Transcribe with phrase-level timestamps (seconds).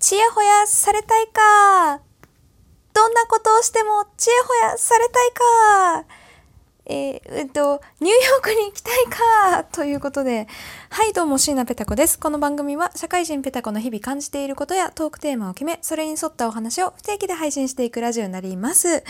[0.00, 2.00] ちやほやされたいか
[2.94, 6.14] どんなことをしてもちやほやされたいか
[6.86, 10.48] えー、えっと、ニューヨークに行きたいかということで、
[10.88, 12.18] はいどうも椎名ペタ子です。
[12.18, 19.04] この番組は社会人ペタ子の日々感じていることやトークテーマを決め、それに沿ったお話を不定期で配信していくラジオになります。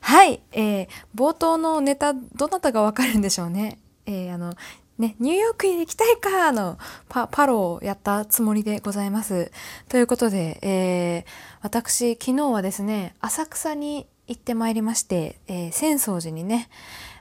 [0.00, 3.78] はい、えー、冒頭のネタ、どなたがわかるんでしょうね。
[4.06, 4.54] えー、あの、
[5.00, 6.76] ね、ニューヨークに行きたいかの
[7.08, 9.50] パパロをやったつもりでございます。
[9.88, 16.68] ということで、えー、私、昨日はですね、浅草に行ってまいりまして、えー、浅草寺にね、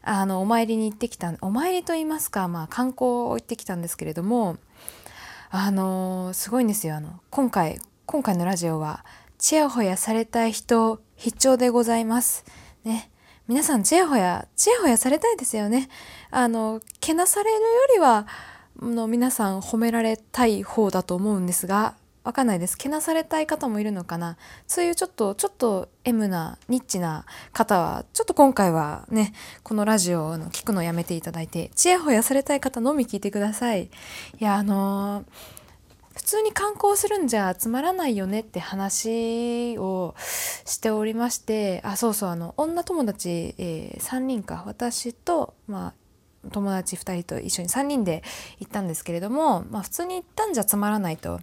[0.02, 4.58] あの、お参りに行ってきた、お参りと言いますか、まあ、観光を行ってきたんですけれども、
[5.50, 6.98] あのー、すごいんですよ。
[6.98, 9.06] あの、今回、今回のラジオは、
[9.38, 12.44] ちやほやされたい人必聴でございます。
[12.84, 13.10] ね。
[13.50, 15.90] 皆さんちやほや、ちやほやされたいですよね。
[16.30, 18.28] あの、けなされるよりは、
[18.80, 22.78] の皆さん褒められたい方だと思うんですが、わかんないです。
[22.78, 24.38] けなされたい方もいるのかな。
[24.68, 33.86] そういうちょっと、ちょっと M な、ニッチな方は、ちょっと今回はね、このラジオの聞くのやめていただいて、ちやほやされたい方のみ聞いてください。
[33.86, 33.90] い
[34.38, 35.59] や、あのー
[36.16, 40.16] 普通に観光するんじゃつまらないよねって話を
[40.66, 45.94] しておりましてあそうそうあの女友達、えー、3人か私と、まあ、
[46.52, 48.24] 友達2人と一緒に3人で
[48.60, 51.42] 行ったんですけれども、まあ、普通に行ったんじゃつまらないと。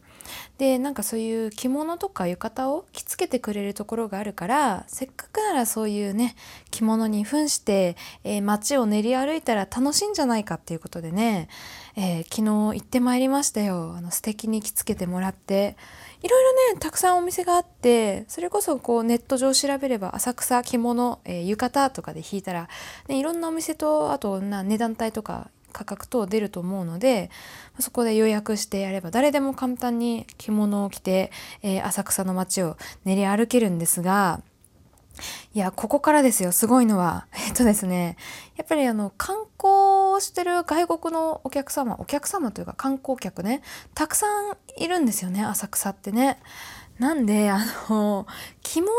[0.58, 6.34] でなんかそういう着物とか浴衣を着付けてくれるところがあるからせっかくならそういうね
[6.70, 11.48] 着物に扮して、えー、街を練り歩いたら楽しいんじゃないかっていうことでね
[11.96, 13.94] えー、昨日行ってまいりましたよ。
[13.96, 15.76] あの素敵に着付けてもらって。
[16.22, 22.68] いろいろねたくさんお店があってそれこそこうネット上調べれば浅草着物、えー、浴衣とかで引いたら、
[23.08, 27.30] ね、いろんなお店とあとな値段帯とか価格等出ると思うので
[27.78, 31.30] そこで予約してやれば誰でも簡単に着物を着て、
[31.62, 34.40] えー、浅草の街を練り歩けるんですが
[35.54, 37.26] いや、ここからですよ、すごいのは。
[37.46, 38.16] えっとですね、
[38.56, 43.62] やっぱりあの、観光してる外国のお客様、お客様というか観光客ね、
[43.94, 46.38] たくさんいるんですよね、浅草ってね。
[46.98, 47.58] なんで、あ
[47.90, 48.26] の、
[48.62, 48.92] 着物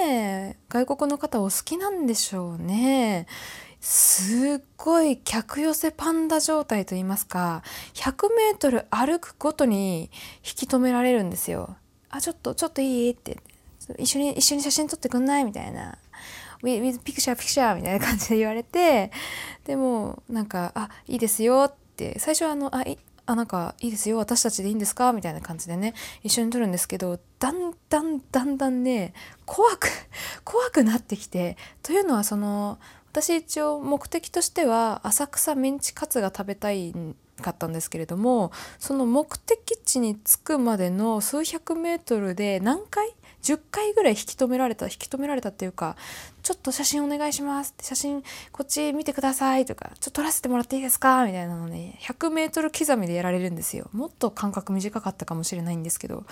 [0.00, 3.26] がね、外国の方お好きなんでしょうね。
[3.80, 7.62] すっごい客寄せパンダ状態と言いますか、
[7.94, 11.76] 100メートル歩くごとに引き止められるんですよ。
[12.10, 13.10] あ、ちょっと、ちょっといい？
[13.12, 13.38] って
[13.98, 15.44] 一緒に、一緒に写真撮ってくんない？
[15.44, 15.98] みたいな。
[16.62, 19.10] with picture picture みたいな感じで言われて、
[19.64, 25.12] でも、なんか、あ、いいですよって、最初はあの、あ、いあ、なんか、いいですよ、私たちでいいんですか？
[25.12, 29.14] みたいな感じでね、一緒に撮るんですけど、だんだんだんだんね、
[29.46, 29.88] 怖く、
[30.44, 32.78] 怖くなってきて、というのはその、
[33.12, 36.94] 私一応目的としては浅草メンチカツが食べたい
[37.42, 43.12] かったんですけれどもその目的地に着くまでの数百メートルで何回
[43.42, 45.96] 10回ぐらい引き止められた引き止められたっていうか
[46.42, 53.88] ちょっと写真お願いしますって写真こっち見てくださいとかちょっと撮らせてもらっていいですかみたいなのね100メートル刻みでやられるんですよ。
[53.92, 56.24] もっと間隔短かったかもしれないんですけど。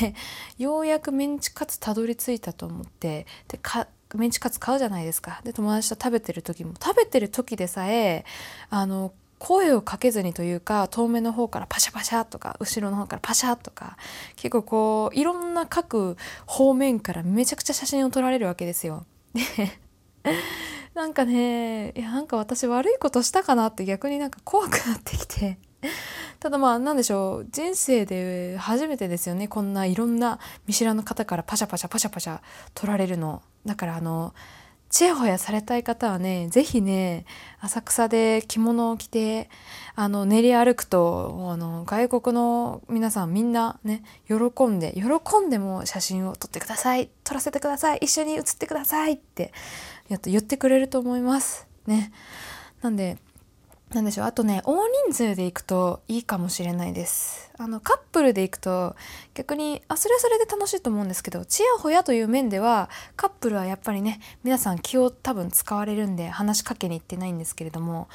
[0.00, 0.14] で
[0.58, 5.40] ようやくメンチカツたどり着いたと思ってでかメンチカツ買うじゃないですか。
[5.44, 8.24] で友達と食べてる時も食べてる時でさえ
[8.68, 13.96] あの声をかけずにというか遠目の方からパシャパシャとか後ろの方からパシャとか
[14.36, 19.06] 結構こういろんな各方面からめちゃくちゃ写真を撮られるわけですよ。
[19.34, 19.42] で
[20.94, 25.58] なんかねいやなんか私悪いことしたかなって逆になんか怖くなってきて
[26.38, 32.40] ただまあなんでしょう人生で初めてですよねこんないろんな見知らぬ方からパシャパシャパシャパシャ
[32.74, 33.40] 撮られるの。
[33.64, 34.34] だからあの
[34.90, 37.24] ちやほやされたい方はね、ぜひね、
[37.60, 39.48] 浅草で着物を着て、
[39.94, 49.52] あの、練り歩くと、あの、外国の皆さんみんなね、喜んで、喜んでも写真を撮ってください、撮らせてください、一緒に写ってくださいって、
[50.08, 51.68] やっと言ってくれると思います。
[51.86, 52.12] ね。
[52.82, 53.16] なんで、
[53.92, 54.26] なんでしょう。
[54.26, 57.50] あとね大人数で行くといいかもしれないです。
[57.58, 58.94] あのカップルで行くと
[59.34, 68.08] 逆にあそれはそれで楽しいと思うんですけどちやほやという面ではカップルはやっぱりね皆さん気を多分使われるんで話しかけに行ってないんですけれども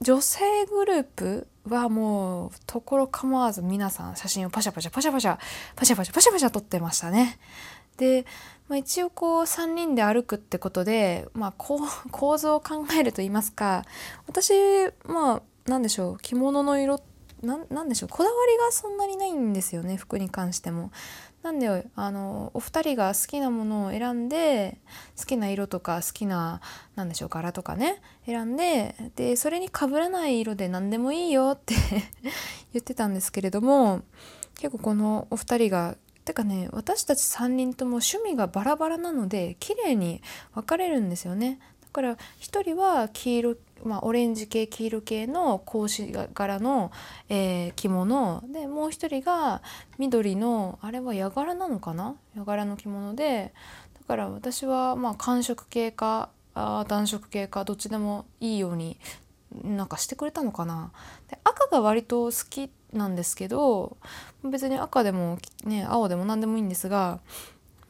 [0.00, 5.38] 女性グループはもうところ構わず皆さん写真をパシャパシャパシャパシャ
[5.76, 7.38] パシャパシャパシャパシャ撮ってましたね。
[8.00, 8.24] で、
[8.68, 11.52] まあ、一応こう3人で歩くってことで、まあ、
[12.10, 13.84] 構造を考えると言いますか
[14.26, 14.52] 私
[15.04, 17.00] まあ何でしょう着物の色
[17.42, 20.90] なんでしょうこだわりがそんなにないんですよね服に関しても。
[21.42, 24.78] なんであのお二人が好きなものを選んで
[25.18, 26.60] 好きな色とか好きな
[26.96, 31.74] 何でしょう柄とかね選んででそれにかぶらない色で何でもいいよって
[32.74, 34.02] 言ってたんですけれども
[34.56, 40.22] 結構このお二人がてかね私たち3人とも趣味がバラバラなので綺麗に
[40.54, 41.58] 分かれるんですよね。
[41.82, 46.92] だから1人は黄色まあ、オレンジ系黄色系の格子柄の、
[47.28, 48.42] えー、着物。
[48.52, 49.62] でもう一人が
[49.98, 52.16] 緑のあれは矢柄なのかな？
[52.36, 53.52] 矢柄の着物で。
[53.98, 58.98] だから私はまあ寒色系かあ暖色系かどっちでもいいように
[59.64, 60.92] なんかしてくれたのかな。
[61.28, 63.96] で赤が割と好きなんですけど
[64.44, 67.20] 別に赤でもね青でも何でもいいんですが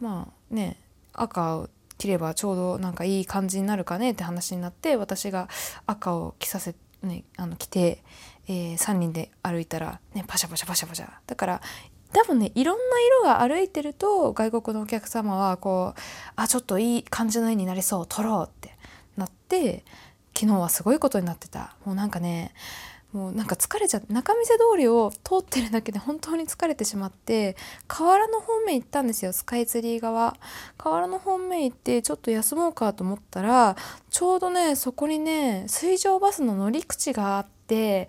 [0.01, 0.77] まあね
[1.13, 1.69] 赤を
[1.99, 5.49] 着ればちょうどなんかいい感じになるかねって話になって私が
[5.87, 8.03] 赤を着させねあの着て、
[8.49, 11.11] えー、3人で歩いたらねパシャパシャパシャパシャ。
[11.27, 11.61] だから
[12.13, 12.83] 多分ねいろんな
[13.23, 16.01] 色が歩いてると外国のお客様はこう
[16.37, 18.75] あちょっといい感じの絵になりそう撮ろうって
[19.17, 19.85] なって
[20.35, 21.77] 昨日はすごいことになってた。
[21.85, 22.53] もうなんかね
[23.13, 27.57] もうなんか疲れちゃって中見世通りを通ってるだけで本当に疲れてしまって
[27.89, 30.37] 河原の方面行ったんですよスカイツリー側
[30.79, 33.77] 河原の方面行ってちょっと休もうかと思ったら
[34.11, 38.09] ちょうどねそこにね水上バスの乗り口があって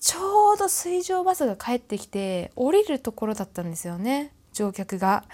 [0.00, 5.24] ちょうど水上バスが帰ってきて降りるところだったんですよね乗客が。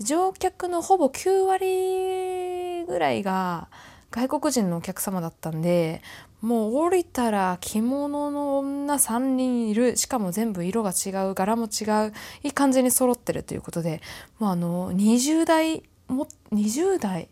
[0.00, 3.68] 乗客のほぼ9割ぐらいが
[4.10, 6.02] 外国人のお客様だったんで
[6.40, 12.12] もう降りたら着物の女3人いるしかも全部色が違う柄も違う
[12.42, 14.00] いい感じに揃ってるということで
[14.38, 17.28] もうあの20代も20代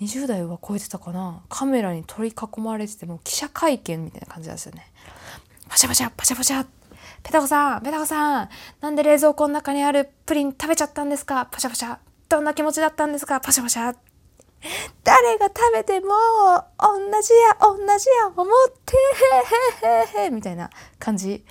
[0.00, 1.42] 20代は超えてたかな？
[1.48, 4.92] カメラに取り囲まれてても記者会見みたいな感じですよね。
[5.68, 6.66] パシャパシャパシャパシャ。
[7.22, 8.48] ペタコさんペタコさん
[8.82, 11.46] なんで冷蔵庫の中にあるプリン食べちゃったんですか？
[11.46, 11.96] パシャパシャ。
[12.28, 13.40] どんな気持ちだったんですか？
[13.40, 13.96] パシャパシャ。
[15.04, 16.08] 誰が食べても
[16.78, 18.46] 同じや同じや思っ
[18.84, 18.96] て
[20.16, 21.44] へへへみたいな感じ。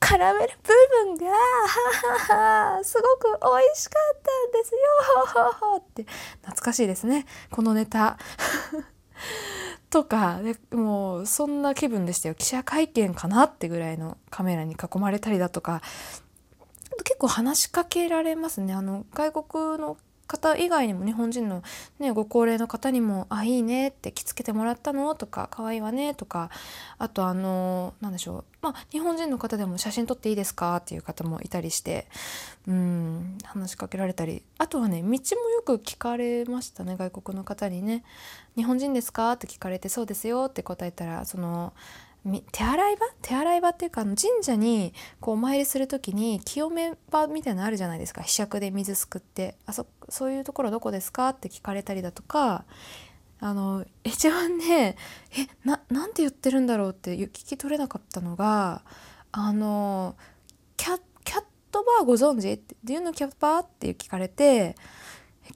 [0.00, 6.06] 絡める部分がすごく美味しかったんですよって。
[6.42, 7.26] 懐かしいですね。
[7.50, 8.18] このネタ。
[9.88, 12.34] とかでもうそんな気分でしたよ。
[12.34, 15.80] 記者会見かなってぐらいのカメラに囲まれたりだとか。
[17.04, 18.74] 結構話しかけられますね。
[18.74, 19.96] あの外国の
[20.26, 21.62] 方以外にも日本人の、
[21.98, 25.14] ね、ご高齢の方にも「あいいね」って着付けてもらったの？
[25.14, 26.50] とか「かわいいわね」とか
[26.98, 32.08] あとあの何でしょうまあ日本人の方でも「写真撮っていいですか?」っていう方もいたりして
[32.66, 38.04] うん話しかけられたりあとはね道もよく聞かれましたね外国の方にね
[38.56, 41.72] 「日本人ですか?」って聞かれて「そうですよ」って答えたらその
[42.52, 43.06] 手洗い場？
[43.22, 48.22] 手洗い場っていうか神社にこうお参りする時に清め場みたいなのあるじゃないですか。
[48.22, 49.56] 柄杓で水すくって。
[49.66, 52.64] あそそういうところどこですかって聞かれたりだとか。
[53.38, 54.96] あの一番ね
[55.30, 58.80] えななんて言ってるんだろうって聞き取れなかったのが
[59.30, 60.16] あの
[60.78, 62.50] キャキャットバーご存知？
[62.50, 64.74] って Do you know キャットバーって聞かれて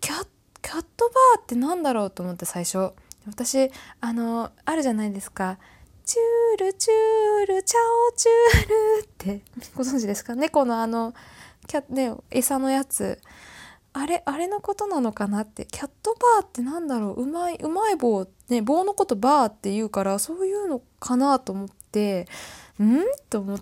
[0.03, 0.27] キャ
[0.61, 2.93] キャットバーってなんだろうと思って最初。
[3.27, 3.71] 私
[4.03, 5.59] あのあるじゃないですか。
[6.11, 7.79] チュールチュールチャ
[8.09, 9.43] オチュールって。
[9.77, 10.35] ご存知ですか？
[10.35, 11.15] 猫のあの
[11.69, 13.21] キャね餌のやつ。
[13.93, 15.67] あれあれのことなのかなって。
[15.67, 17.23] キャットバーってなんだろう？
[17.23, 22.27] うまいうまい棒ね棒のことバーって言うからそういうのかなと思って。
[22.83, 23.05] ん？
[23.29, 23.61] と思っ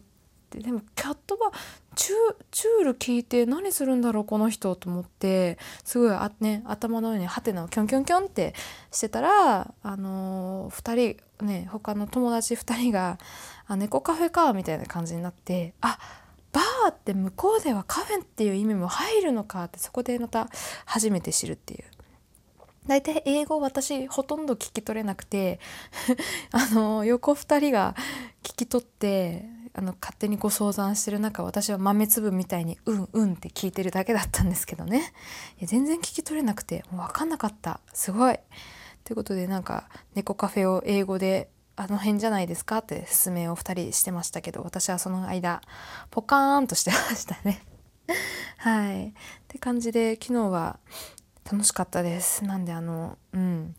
[0.49, 0.59] て。
[0.59, 1.53] でもキャットバー
[1.99, 2.15] チュ
[2.53, 8.55] チュール聞いて何するんだろうこの人と思ってすごいあ、ね、頭の上にハテナをキョンキョンキョンって
[8.93, 13.19] してたらあのー、2人ね他の友達2人が
[13.67, 15.99] 「あ猫カフェか」みたいな感じになってあ
[16.52, 20.49] バーって向こうではカフェっていう意味も入るのかってそこでまた
[20.85, 21.85] 初めて知るっていう。
[22.87, 25.61] 大体英語私ほとんど聞き取れなくて
[26.52, 27.95] あの横2人が
[28.43, 29.45] 聞き取って
[29.78, 35.12] あの勝手にご相談してる中私は豆粒みたいに「うんうん」って聞いてるだけだったんですけどね。
[35.58, 37.78] いや全然聞き取れなくてもう分かんなかった。
[37.94, 38.40] すごい。
[39.04, 45.62] ということでなんか猫カフェを英語であの辺じゃないですかって説明を2人してましたけど私はその間
[46.11, 47.62] ポカーンとしてましたね。
[48.58, 49.11] はい。
[49.11, 49.12] っ
[49.47, 50.80] て感じで昨日は
[51.44, 52.44] 楽しかったです。
[52.44, 53.76] なんであのうん。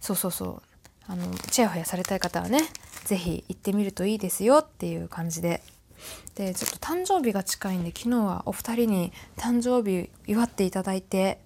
[0.00, 0.62] そうそうそう。
[1.06, 2.60] あのちやほやされたい方はね
[3.04, 5.62] 是非行ってみるといいですよっていう感じで。
[6.34, 11.38] でちょっと誕生日が近いんで昨日はお二人に誕生日祝っていただいて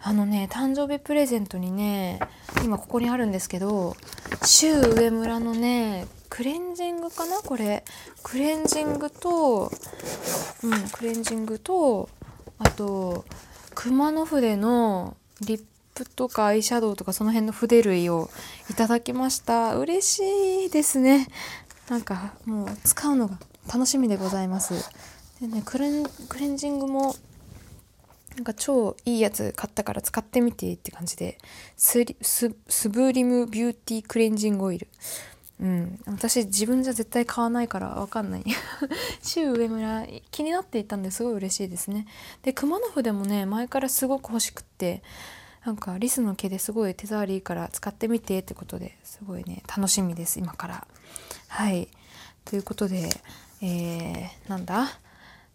[0.00, 2.18] あのね誕生日プレゼントにね
[2.64, 3.96] 今ここにあるんですけど
[4.44, 7.38] 周上村のねクレンジングかな？
[7.38, 7.84] これ。
[8.22, 9.70] クレンジングと
[10.62, 12.08] うんクレンジングと
[12.58, 13.24] あと
[13.74, 15.64] 熊野筆のリッ
[16.04, 18.30] プとかアイシャドウとかその辺の筆類を
[18.70, 19.76] いただきました。
[19.76, 21.26] 嬉しいですね。
[21.88, 23.38] なんかもう使うのが
[23.72, 24.90] 楽しみでございます。
[25.40, 27.16] でねクレンクレンジングも
[28.36, 31.38] なんか超いいやつ買ったから使ってみてって感じで
[31.76, 34.86] スリススブリムビューティークレンジングオイル。
[35.60, 36.00] うん。
[36.06, 38.44] 私自分じゃ絶対買わないから分かんない。
[39.22, 42.06] 周上村気になっていたんですごい嬉しいですね。
[42.42, 45.02] で熊野筆でもね前からすごく欲しくって
[45.68, 50.86] なんかリスの毛ですごい手触りいいから使ってみてってことですごいね楽しみです今から。
[51.48, 51.88] はい。
[52.46, 53.10] ということで
[53.60, 54.86] えー、なんだ？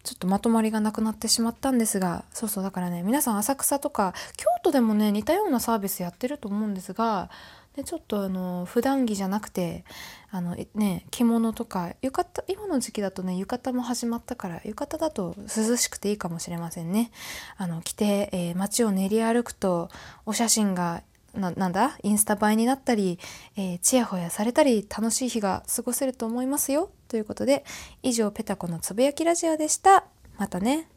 [0.03, 7.31] ちょっとまとまりがなくなってしまったんですがそうそうだからね皆さん浅草とか京都でもね似たようなサービスやってると思うんですが
[7.75, 9.83] でちょっとあの普段着じゃなくて
[10.29, 17.11] あのね着物とか浴衣今の時期だとね浴衣も始まったから浴衣だと涼しくていいかもしれませんね。
[17.57, 19.89] あの着て、えー、街を練り歩くと
[20.25, 21.03] お写真が
[21.33, 23.17] ななんだインスタ映えになったり、
[23.57, 26.91] えー、ちやほやされたり楽しい日が過ごせると思いますよ。
[27.07, 27.65] ということで
[28.03, 30.05] 以上ペタコのつぶやきラジオでした。
[30.37, 30.92] またね。